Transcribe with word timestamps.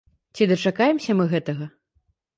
Ці 0.37 0.47
дачакаемся 0.51 1.19
мы 1.19 1.29
гэтага? 1.37 1.65